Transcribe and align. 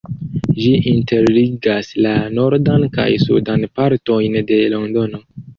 Ĝi 0.61 0.71
interligas 0.91 1.91
la 2.07 2.15
nordan 2.39 2.87
kaj 2.97 3.07
sudan 3.27 3.69
partojn 3.81 4.43
de 4.51 4.63
Londono. 4.77 5.25